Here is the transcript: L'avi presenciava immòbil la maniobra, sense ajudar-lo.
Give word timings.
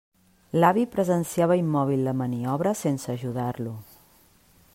L'avi 0.61 0.85
presenciava 0.95 1.57
immòbil 1.61 2.03
la 2.09 2.15
maniobra, 2.23 2.73
sense 2.83 3.15
ajudar-lo. 3.17 3.77